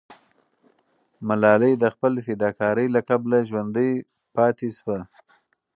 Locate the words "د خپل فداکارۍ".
1.77-2.87